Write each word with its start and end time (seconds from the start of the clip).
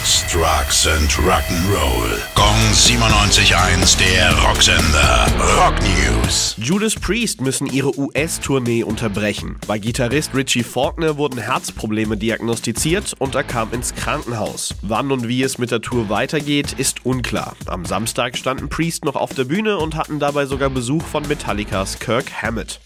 Sex, 0.00 0.24
Drugs 0.32 0.86
and 0.86 1.10
Rock'n'Roll. 1.10 2.18
Gong 2.34 2.56
97.1, 2.72 3.98
der 3.98 4.32
Rocksender. 4.42 5.26
Rock 5.58 5.74
News. 5.82 6.54
Judas 6.58 6.94
Priest 6.94 7.42
müssen 7.42 7.66
ihre 7.66 7.98
US-Tournee 7.98 8.82
unterbrechen. 8.82 9.58
Bei 9.66 9.78
Gitarrist 9.78 10.34
Richie 10.34 10.62
Faulkner 10.62 11.18
wurden 11.18 11.38
Herzprobleme 11.38 12.16
diagnostiziert 12.16 13.14
und 13.18 13.34
er 13.34 13.44
kam 13.44 13.72
ins 13.72 13.94
Krankenhaus. 13.94 14.74
Wann 14.80 15.12
und 15.12 15.28
wie 15.28 15.42
es 15.42 15.58
mit 15.58 15.70
der 15.70 15.82
Tour 15.82 16.08
weitergeht, 16.08 16.72
ist 16.72 17.04
unklar. 17.04 17.54
Am 17.66 17.84
Samstag 17.84 18.38
standen 18.38 18.70
Priest 18.70 19.04
noch 19.04 19.16
auf 19.16 19.34
der 19.34 19.44
Bühne 19.44 19.76
und 19.76 19.96
hatten 19.96 20.18
dabei 20.18 20.46
sogar 20.46 20.70
Besuch 20.70 21.02
von 21.02 21.28
Metallicas 21.28 21.98
Kirk 21.98 22.42
Hammett. 22.42 22.80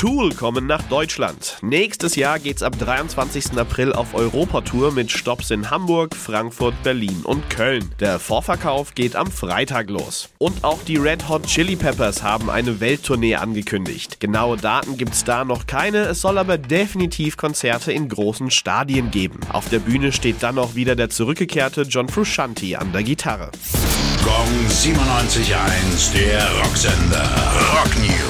Tool 0.00 0.32
kommen 0.34 0.66
nach 0.66 0.80
Deutschland. 0.84 1.58
Nächstes 1.60 2.16
Jahr 2.16 2.38
geht's 2.38 2.62
ab 2.62 2.78
23. 2.78 3.58
April 3.58 3.92
auf 3.92 4.14
Europatour 4.14 4.92
mit 4.92 5.12
Stops 5.12 5.50
in 5.50 5.68
Hamburg, 5.68 6.16
Frankfurt, 6.16 6.82
Berlin 6.82 7.20
und 7.22 7.50
Köln. 7.50 7.90
Der 8.00 8.18
Vorverkauf 8.18 8.94
geht 8.94 9.14
am 9.14 9.30
Freitag 9.30 9.90
los. 9.90 10.30
Und 10.38 10.64
auch 10.64 10.82
die 10.84 10.96
Red 10.96 11.28
Hot 11.28 11.44
Chili 11.46 11.76
Peppers 11.76 12.22
haben 12.22 12.48
eine 12.48 12.80
Welttournee 12.80 13.34
angekündigt. 13.34 14.20
Genaue 14.20 14.56
Daten 14.56 14.96
gibt's 14.96 15.24
da 15.24 15.44
noch 15.44 15.66
keine, 15.66 15.98
es 16.04 16.22
soll 16.22 16.38
aber 16.38 16.56
definitiv 16.56 17.36
Konzerte 17.36 17.92
in 17.92 18.08
großen 18.08 18.50
Stadien 18.50 19.10
geben. 19.10 19.40
Auf 19.52 19.68
der 19.68 19.80
Bühne 19.80 20.12
steht 20.12 20.42
dann 20.42 20.56
auch 20.56 20.74
wieder 20.74 20.96
der 20.96 21.10
zurückgekehrte 21.10 21.82
John 21.82 22.08
Frusciante 22.08 22.78
an 22.78 22.90
der 22.94 23.02
Gitarre. 23.02 23.50
Gong 24.24 24.66
97.1, 24.66 26.14
der 26.14 26.50
Rocksender. 26.62 27.28
Rock 27.74 27.94
News. 27.98 28.29